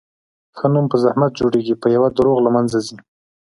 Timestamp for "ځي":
2.87-2.97